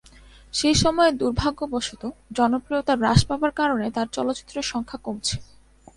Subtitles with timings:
[0.53, 2.03] সে সময়ে দুর্ভাগ্যবশত,
[2.31, 5.35] জনপ্রিয়তা হ্রাস পাবার কারণে তার চলচ্চিত্রের সংখ্যা কমছে।